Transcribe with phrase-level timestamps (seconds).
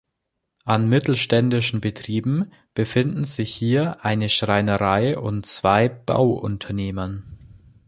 [0.65, 7.37] An mittelständischen Betrieben befinden sich hier eine Schreinerei und zwei Bauunternehmen.